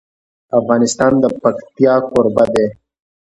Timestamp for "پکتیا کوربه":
1.41-2.45